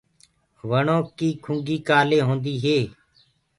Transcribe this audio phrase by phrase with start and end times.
[0.69, 2.79] وڻو ڪي کُنگي ڪآلي هوندي هي؟